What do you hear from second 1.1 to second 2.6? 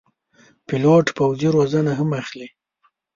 پوځي روزنه هم اخلي.